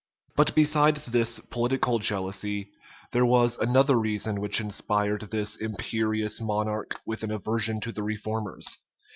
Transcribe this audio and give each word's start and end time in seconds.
But 0.35 0.55
besides 0.55 1.05
this 1.05 1.39
political 1.39 1.99
jealousy, 1.99 2.71
there 3.11 3.23
was 3.23 3.55
another 3.59 3.99
reason 3.99 4.41
which 4.41 4.59
inspired 4.59 5.29
this 5.29 5.57
imperious 5.57 6.41
monarch 6.41 6.99
with 7.05 7.21
an 7.21 7.29
aversion 7.29 7.79
to 7.81 7.91
the 7.91 8.01
reformers. 8.01 8.79